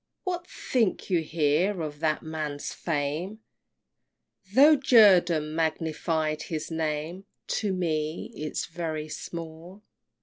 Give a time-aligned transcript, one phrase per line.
[0.23, 3.41] What think you here of that man's fame?
[4.51, 7.25] Tho' Jerdan magnified his name,
[7.59, 9.83] To me 'tis very small!